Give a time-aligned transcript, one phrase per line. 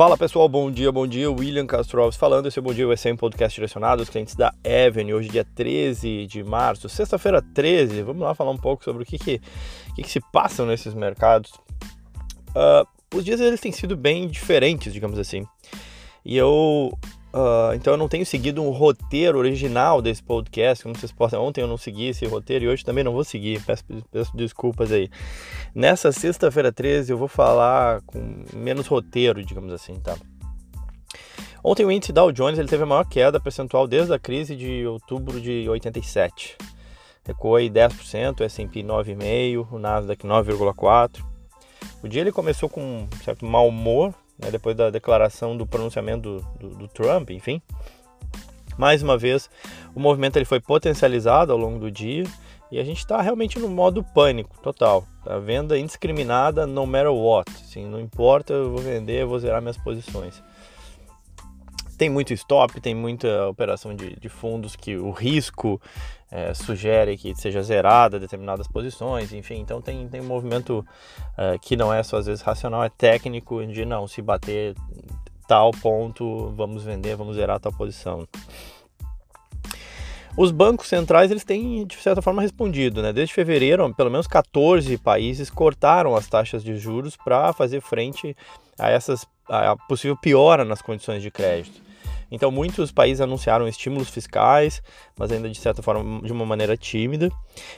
[0.00, 1.30] Fala pessoal, bom dia, bom dia.
[1.30, 2.48] William Castro Alves falando.
[2.48, 5.12] Esse é o Bom Dia um podcast direcionado aos clientes da Avenue.
[5.12, 8.00] Hoje, dia 13 de março, sexta-feira 13.
[8.00, 9.38] Vamos lá falar um pouco sobre o que, que,
[9.94, 11.52] que, que se passa nesses mercados.
[12.56, 15.44] Uh, os dias eles têm sido bem diferentes, digamos assim.
[16.24, 16.90] E eu
[17.32, 21.38] Uh, então eu não tenho seguido um roteiro original desse podcast, como vocês podem.
[21.38, 23.62] Ontem eu não segui esse roteiro e hoje também não vou seguir.
[23.62, 25.08] Peço, peço desculpas aí.
[25.74, 30.16] Nessa sexta-feira 13 eu vou falar com menos roteiro, digamos assim, tá?
[31.62, 34.86] Ontem o índice Dow Jones ele teve a maior queda percentual desde a crise de
[34.86, 36.56] outubro de 87.
[37.24, 41.22] Recuou aí 10%, o S&P 9,5%, o Nasdaq 9,4%.
[42.02, 46.40] O dia ele começou com um certo mau humor, né, depois da declaração do pronunciamento
[46.40, 47.60] do, do, do, Trump, enfim.
[48.78, 49.50] Mais uma vez,
[49.94, 52.24] o movimento ele foi potencializado ao longo do dia
[52.70, 55.06] e a gente está realmente no modo pânico total.
[55.26, 57.50] A venda indiscriminada, no matter what.
[57.50, 60.42] Assim, não importa, eu vou vender, eu vou zerar minhas posições.
[62.00, 65.78] Tem muito stop, tem muita operação de, de fundos que o risco
[66.30, 70.82] é, sugere que seja zerada determinadas posições, enfim, então tem, tem um movimento
[71.36, 74.74] é, que não é só às vezes racional, é técnico, de não, se bater
[75.46, 78.26] tal ponto, vamos vender, vamos zerar tal posição.
[80.38, 83.12] Os bancos centrais eles têm de certa forma respondido, né?
[83.12, 88.34] Desde fevereiro, pelo menos 14 países cortaram as taxas de juros para fazer frente
[88.78, 91.89] a essas a possível piora nas condições de crédito.
[92.30, 94.82] Então, muitos países anunciaram estímulos fiscais,
[95.18, 97.30] mas ainda de certa forma de uma maneira tímida.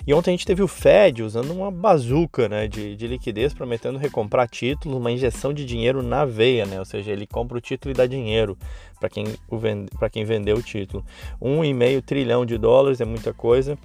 [0.07, 3.99] E ontem a gente teve o Fed usando uma bazuca né, de, de liquidez, prometendo
[3.99, 6.79] recomprar títulos, uma injeção de dinheiro na veia, né?
[6.79, 8.57] ou seja, ele compra o título e dá dinheiro
[9.01, 11.05] para quem, vende, quem vendeu o título.
[11.41, 13.79] Um e meio trilhão de dólares é muita coisa.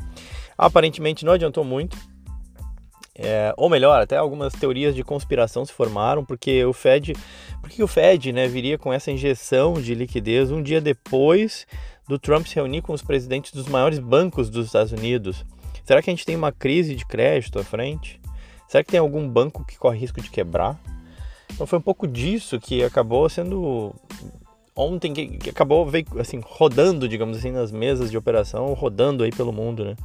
[0.57, 1.97] Aparentemente não adiantou muito
[3.17, 7.15] é, ou melhor, até algumas teorias de conspiração se formaram, porque o Fed,
[7.61, 11.65] porque o Fed né, viria com essa injeção de liquidez um dia depois
[12.07, 15.43] do Trump se reunir com os presidentes dos maiores bancos dos Estados Unidos.
[15.83, 18.21] Será que a gente tem uma crise de crédito à frente?
[18.67, 20.79] Será que tem algum banco que corre risco de quebrar?
[21.51, 23.95] Então foi um pouco disso que acabou sendo
[24.75, 25.89] ontem que, acabou
[26.19, 29.95] assim rodando, digamos assim, nas mesas de operação, rodando aí pelo mundo, né?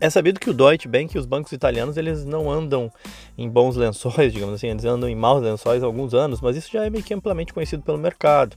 [0.00, 2.92] É sabido que o Deutsche Bank e os bancos italianos eles não andam
[3.36, 6.70] em bons lençóis, digamos assim, eles andam em maus lençóis há alguns anos, mas isso
[6.72, 8.56] já é meio que amplamente conhecido pelo mercado.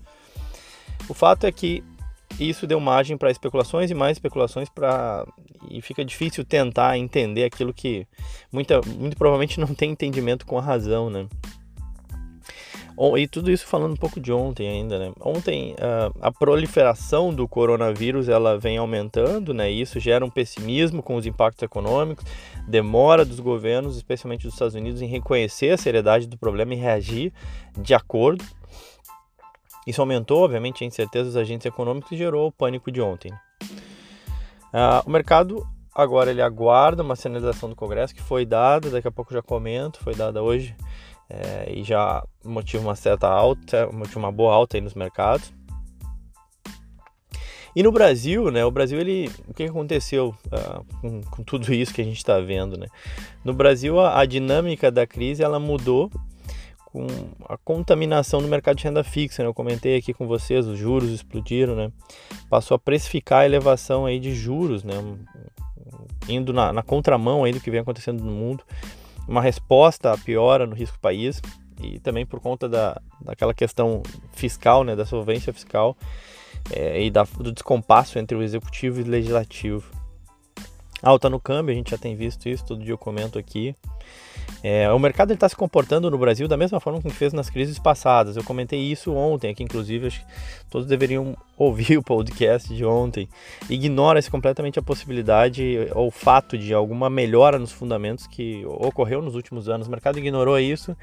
[1.09, 1.84] O fato é que
[2.40, 5.25] isso deu margem para especulações e mais especulações para
[5.69, 8.08] e fica difícil tentar entender aquilo que
[8.52, 11.28] muita, muito provavelmente não tem entendimento com a razão, né?
[13.18, 15.12] E tudo isso falando um pouco de ontem ainda, né?
[15.22, 19.72] Ontem uh, a proliferação do coronavírus ela vem aumentando, né?
[19.72, 22.25] E isso gera um pessimismo com os impactos econômicos,
[22.68, 27.34] demora dos governos, especialmente dos Estados Unidos, em reconhecer a seriedade do problema e reagir
[27.78, 28.44] de acordo.
[29.88, 33.31] Isso aumentou, obviamente, a incerteza dos agentes econômicos e gerou o pânico de ontem.
[34.72, 39.12] Uh, o mercado agora ele aguarda uma sinalização do Congresso que foi dada, daqui a
[39.12, 40.75] pouco já comento, foi dada hoje
[41.31, 45.53] é, e já motiva uma certa alta, motiva uma boa alta aí nos mercados.
[47.74, 48.66] E no Brasil, né?
[48.66, 52.38] O Brasil, ele, o que aconteceu uh, com, com, tudo isso que a gente está
[52.41, 52.88] vendo, né?
[53.46, 56.12] No Brasil, a, a, dinâmica da crise ela mudou
[56.86, 57.08] com
[57.47, 59.41] a contaminação no mercado de renda fixa.
[59.41, 59.47] Né?
[59.47, 61.94] Eu comentei aqui com vocês, os juros explodiram, né?
[62.50, 64.96] Passou a precificar a elevação aí de juros, né?
[66.28, 68.66] Indo na, na contramão aí do que vem acontecendo no mundo
[69.28, 71.42] uma resposta à piora no risco país
[71.82, 75.98] e também por conta da, daquela questão fiscal, né, da solvência fiscal
[76.72, 79.90] é, e da, do descompasso entre o executivo e o legislativo.
[81.02, 83.76] Alta no câmbio, a gente já tem visto isso, todo dia eu comento aqui.
[84.64, 87.80] É, o mercado está se comportando no Brasil da mesma forma que fez nas crises
[87.80, 88.36] passadas.
[88.36, 90.26] Eu comentei isso ontem aqui, inclusive, acho que
[90.70, 93.28] todos deveriam ouvir o podcast de ontem.
[93.70, 99.34] Ignora-se completamente a possibilidade ou o fato de alguma melhora nos fundamentos que ocorreu nos
[99.34, 99.88] últimos anos.
[99.88, 100.96] O mercado ignorou isso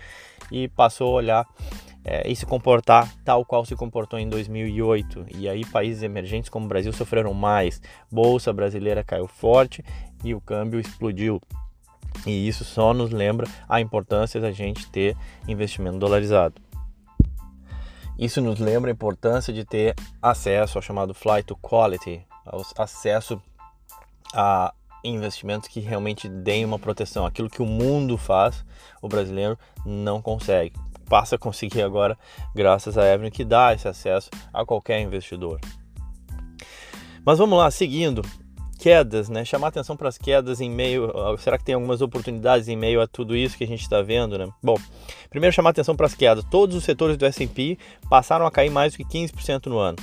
[0.53, 1.47] e passou a olhar
[2.05, 5.27] é, e se comportar tal qual se comportou em 2008.
[5.35, 7.83] E aí países emergentes como o Brasil sofreram mais.
[8.11, 9.85] Bolsa brasileira caiu forte
[10.25, 11.41] e o câmbio explodiu.
[12.27, 15.17] E isso só nos lembra a importância da gente ter
[15.47, 16.61] investimento dolarizado.
[18.19, 22.27] Isso nos lembra a importância de ter acesso ao chamado flight to quality,
[22.77, 23.41] acesso
[24.35, 24.75] a
[25.05, 27.25] investimentos que realmente deem uma proteção.
[27.25, 28.65] Aquilo que o mundo faz,
[29.01, 29.57] o brasileiro
[29.87, 30.75] não consegue.
[31.09, 32.19] Passa a conseguir agora,
[32.55, 35.61] graças à Evelyn, que dá esse acesso a qualquer investidor.
[37.25, 38.23] Mas vamos lá, seguindo
[38.79, 39.45] quedas, né?
[39.45, 41.13] Chamar atenção para as quedas em meio.
[41.39, 44.39] Será que tem algumas oportunidades em meio a tudo isso que a gente está vendo,
[44.39, 44.49] né?
[44.63, 44.77] Bom,
[45.29, 46.45] primeiro chamar atenção para as quedas.
[46.51, 47.77] Todos os setores do S&P
[48.09, 49.99] passaram a cair mais do que 15% no ano.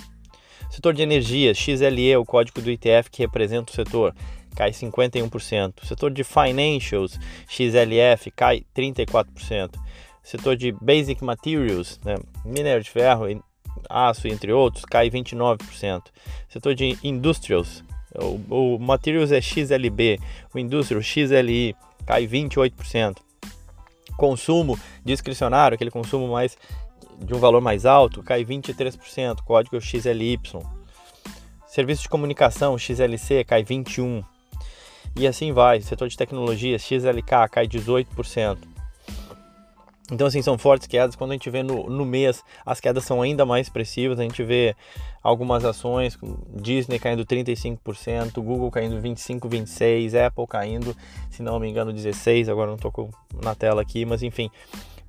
[0.70, 4.14] Setor de energia, XLE, o código do ETF que representa o setor,
[4.56, 5.86] cai 51%.
[5.86, 7.18] Setor de financials,
[7.48, 9.72] XLF, cai 34%.
[10.22, 12.16] Setor de basic materials, né?
[12.44, 13.26] minério de ferro,
[13.90, 16.02] aço, entre outros, cai 29%.
[16.50, 17.85] Setor de industrials,
[18.20, 20.20] o, o Materials é XLB,
[20.54, 21.76] o Industrial XLI
[22.06, 23.18] cai 28%.
[24.18, 26.58] Consumo discricionário, aquele consumo mais
[27.20, 30.40] de um valor mais alto, cai 23%, código XLY.
[31.68, 34.24] Serviço de comunicação XLC cai 21%.
[35.18, 38.75] E assim vai, setor de tecnologia XLK cai 18%.
[40.12, 41.16] Então, assim, são fortes quedas.
[41.16, 44.20] Quando a gente vê no, no mês, as quedas são ainda mais expressivas.
[44.20, 44.76] A gente vê
[45.24, 46.18] algumas ações,
[46.54, 50.96] Disney caindo 35%, Google caindo 25%, 26%, Apple caindo,
[51.32, 52.50] se não me engano, 16%.
[52.50, 53.10] Agora não estou
[53.42, 54.52] na tela aqui, mas enfim,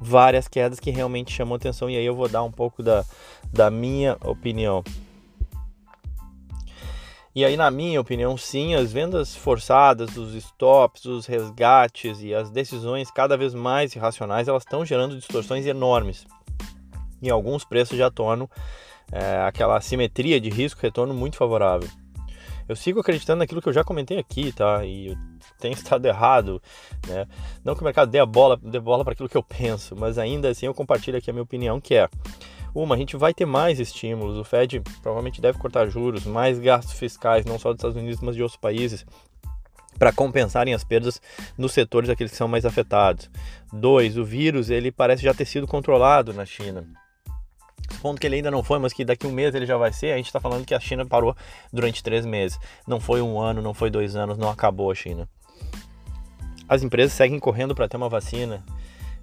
[0.00, 1.90] várias quedas que realmente chamam atenção.
[1.90, 3.04] E aí eu vou dar um pouco da,
[3.52, 4.82] da minha opinião.
[7.36, 12.48] E aí, na minha opinião, sim, as vendas forçadas, os stops, os resgates e as
[12.48, 16.26] decisões cada vez mais irracionais, elas estão gerando distorções enormes.
[17.20, 18.48] E alguns preços já tornam
[19.12, 21.90] é, aquela simetria de risco-retorno muito favorável.
[22.66, 24.82] Eu sigo acreditando naquilo que eu já comentei aqui, tá?
[24.86, 25.14] E
[25.60, 26.62] tenho estado errado,
[27.06, 27.26] né?
[27.62, 30.16] Não que o mercado dê a bola, dê bola para aquilo que eu penso, mas
[30.16, 32.08] ainda assim eu compartilho aqui a minha opinião, que é
[32.76, 34.36] uma, a gente vai ter mais estímulos.
[34.36, 38.36] O Fed provavelmente deve cortar juros, mais gastos fiscais, não só dos Estados Unidos, mas
[38.36, 39.06] de outros países,
[39.98, 41.20] para compensarem as perdas
[41.56, 43.30] nos setores aqueles que são mais afetados.
[43.72, 46.86] Dois, o vírus ele parece já ter sido controlado na China.
[48.02, 50.12] Ponto que ele ainda não foi, mas que daqui um mês ele já vai ser.
[50.12, 51.34] A gente está falando que a China parou
[51.72, 52.58] durante três meses.
[52.86, 55.28] Não foi um ano, não foi dois anos, não acabou a China.
[56.68, 58.62] As empresas seguem correndo para ter uma vacina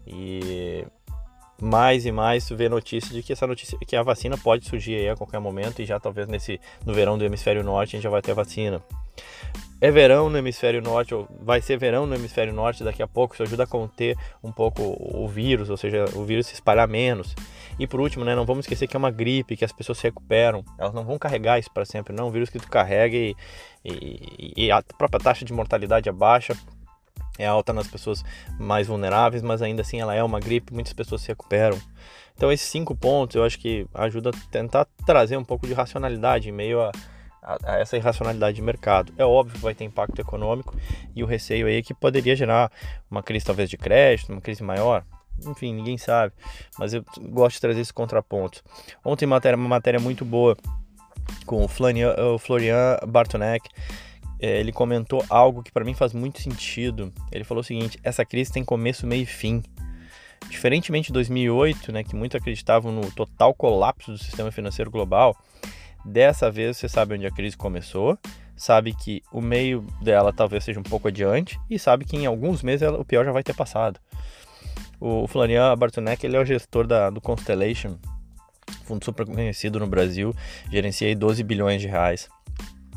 [0.08, 0.86] e
[1.64, 5.16] mais e mais vê notícias de que essa notícia que a vacina pode surgir a
[5.16, 8.22] qualquer momento e já talvez nesse no verão do hemisfério norte a gente já vai
[8.22, 8.82] ter vacina.
[9.80, 13.34] É verão no hemisfério norte, ou vai ser verão no hemisfério norte daqui a pouco,
[13.34, 17.36] isso ajuda a conter um pouco o vírus, ou seja, o vírus se espalhar menos.
[17.78, 20.06] E por último, né, não vamos esquecer que é uma gripe, que as pessoas se
[20.06, 23.36] recuperam, elas não vão carregar isso para sempre, não, um vírus que tu carrega e,
[23.84, 26.56] e, e a própria taxa de mortalidade é baixa,
[27.38, 28.24] é alta nas pessoas
[28.60, 31.80] mais vulneráveis, mas ainda assim ela é uma gripe, muitas pessoas se recuperam.
[32.36, 36.50] Então esses cinco pontos eu acho que ajuda a tentar trazer um pouco de racionalidade
[36.50, 36.92] em meio a,
[37.42, 39.14] a, a, essa irracionalidade de mercado.
[39.18, 40.76] É óbvio que vai ter impacto econômico
[41.16, 42.72] e o receio aí é que poderia gerar
[43.10, 45.04] uma crise talvez de crédito, uma crise maior.
[45.46, 46.32] Enfim, ninguém sabe,
[46.78, 48.64] mas eu gosto de trazer esse contraponto.
[49.04, 50.56] Ontem matéria, uma matéria muito boa
[51.46, 53.68] com o Florian, o Florian Bartonek,
[54.44, 57.14] é, ele comentou algo que para mim faz muito sentido.
[57.32, 59.64] Ele falou o seguinte: essa crise tem começo, meio e fim.
[60.50, 65.34] Diferentemente de 2008, né, que muitos acreditavam no total colapso do sistema financeiro global,
[66.04, 68.20] dessa vez você sabe onde a crise começou,
[68.54, 72.62] sabe que o meio dela talvez seja um pouco adiante e sabe que em alguns
[72.62, 73.98] meses ela, o pior já vai ter passado.
[75.00, 77.96] O Florian Bartonek ele é o gestor da, do Constellation,
[78.84, 80.36] fundo super conhecido no Brasil,
[80.70, 82.28] gerenciei 12 bilhões de reais.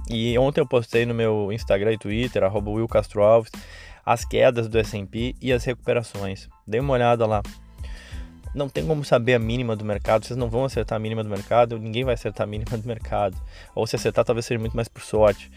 [0.08, 3.50] E ontem eu postei no meu Instagram e Twitter, arroba Will Castro Alves,
[4.04, 6.48] as quedas do S&P e as recuperações.
[6.66, 7.42] Dê uma olhada lá.
[8.54, 11.28] Não tem como saber a mínima do mercado, vocês não vão acertar a mínima do
[11.28, 13.36] mercado, ninguém vai acertar a mínima do mercado.
[13.74, 15.50] Ou se acertar, talvez seja muito mais por sorte.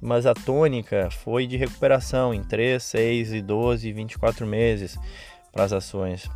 [0.00, 4.98] Mas a tônica foi de recuperação em 3, 6 e 12 e 24 meses
[5.52, 6.28] para as ações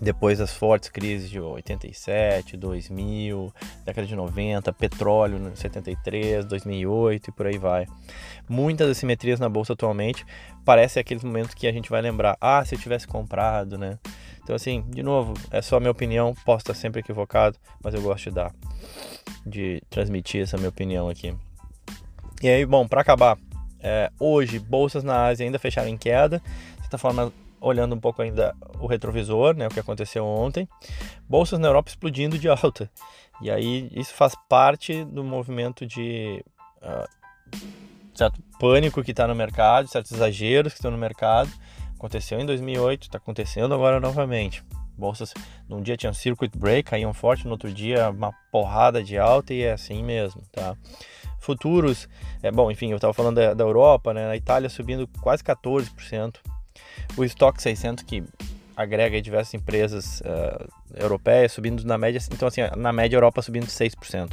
[0.00, 3.52] depois das fortes crises de 87, 2000,
[3.84, 7.86] década de 90, petróleo em 73, 2008 e por aí vai.
[8.48, 10.24] Muitas assimetrias na bolsa atualmente
[10.64, 13.98] parece aqueles momentos que a gente vai lembrar, ah, se eu tivesse comprado, né?
[14.42, 18.02] Então assim, de novo, é só a minha opinião, posso estar sempre equivocado, mas eu
[18.02, 18.52] gosto de dar,
[19.46, 21.34] de transmitir essa minha opinião aqui.
[22.42, 23.38] E aí, bom, para acabar,
[23.80, 26.42] é, hoje bolsas na Ásia ainda fecharam em queda,
[26.76, 30.68] de certa forma olhando um pouco ainda o retrovisor, né, o que aconteceu ontem,
[31.28, 32.90] bolsas na Europa explodindo de alta.
[33.40, 36.42] E aí isso faz parte do movimento de
[36.82, 37.08] uh,
[38.14, 41.50] certo pânico que está no mercado, certos exageros que estão no mercado.
[41.94, 44.64] Aconteceu em 2008, está acontecendo agora novamente.
[44.96, 45.34] Bolsas,
[45.68, 49.62] num dia tinham circuit break, caíam forte, no outro dia uma porrada de alta e
[49.62, 50.74] é assim mesmo, tá?
[51.38, 52.08] Futuros,
[52.42, 54.26] é bom, enfim, eu estava falando da, da Europa, né?
[54.26, 56.36] Na Itália subindo quase 14%,
[57.16, 58.24] o estoque 600 que
[58.76, 64.30] agrega diversas empresas uh, europeias subindo na média, então assim, na média Europa subindo 6%.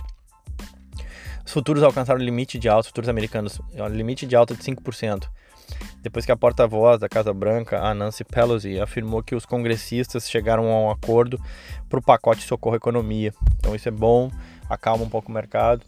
[1.46, 3.60] Os futuros alcançaram o limite de alta, os futuros americanos,
[3.92, 5.28] limite de alta de 5%.
[6.02, 10.70] Depois que a porta-voz da Casa Branca, a Nancy Pelosi, afirmou que os congressistas chegaram
[10.70, 11.40] a um acordo
[11.90, 13.34] para o pacote Socorro Economia.
[13.58, 14.30] Então isso é bom,
[14.70, 15.86] acalma um pouco o mercado.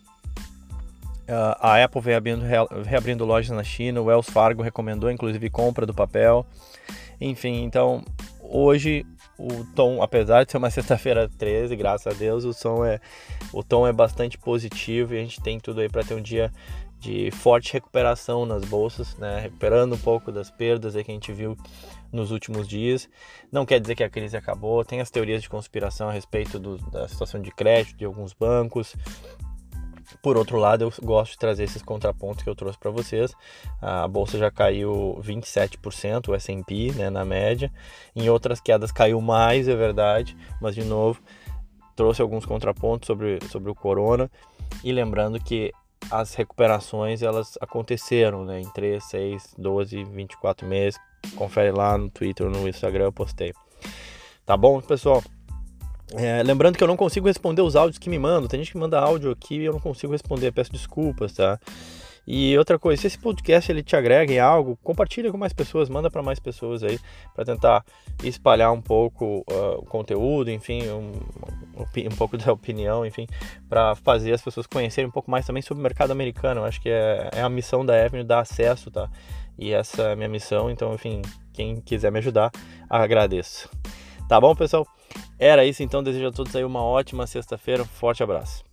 [1.27, 2.43] Uh, a Apple vem abrindo,
[2.85, 6.45] reabrindo lojas na China, o Wells Fargo recomendou inclusive compra do papel.
[7.19, 8.03] Enfim, então
[8.41, 9.05] hoje
[9.37, 12.99] o tom, apesar de ser uma sexta-feira 13, graças a Deus, o som é
[13.51, 16.51] o tom é bastante positivo e a gente tem tudo aí para ter um dia
[16.99, 19.39] de forte recuperação nas bolsas, né?
[19.39, 21.55] recuperando um pouco das perdas que a gente viu
[22.11, 23.07] nos últimos dias.
[23.51, 26.77] Não quer dizer que a crise acabou, tem as teorias de conspiração a respeito do,
[26.89, 28.95] da situação de crédito de alguns bancos.
[30.21, 33.33] Por outro lado, eu gosto de trazer esses contrapontos que eu trouxe para vocês.
[33.81, 37.71] A bolsa já caiu 27%, o S&P, né, na média.
[38.15, 41.21] Em outras quedas caiu mais, é verdade, mas de novo
[41.95, 44.29] trouxe alguns contrapontos sobre, sobre o corona.
[44.83, 45.71] E lembrando que
[46.11, 50.99] as recuperações elas aconteceram né, em 3, 6, 12, 24 meses.
[51.35, 53.53] Confere lá no Twitter no Instagram, eu postei.
[54.45, 55.23] Tá bom, pessoal?
[56.17, 58.47] É, lembrando que eu não consigo responder os áudios que me mandam.
[58.47, 60.51] Tem gente que manda áudio aqui e eu não consigo responder.
[60.51, 61.59] Peço desculpas, tá?
[62.27, 65.89] E outra coisa, se esse podcast ele te agrega em algo, compartilha com mais pessoas,
[65.89, 66.99] manda para mais pessoas aí,
[67.35, 67.85] para tentar
[68.23, 71.11] espalhar um pouco uh, o conteúdo, enfim, um,
[71.77, 73.27] um, pouco da opinião, enfim,
[73.69, 76.61] para fazer as pessoas conhecerem um pouco mais também sobre o mercado americano.
[76.61, 79.07] Eu acho que é, é a missão da Avenue dar acesso, tá?
[79.57, 81.21] E essa é a minha missão, então, enfim,
[81.53, 82.51] quem quiser me ajudar,
[82.89, 83.69] agradeço.
[84.27, 84.94] Tá bom, pessoal?
[85.37, 86.03] Era isso, então.
[86.03, 87.83] Desejo a todos aí uma ótima sexta-feira.
[87.85, 88.63] Forte abraço.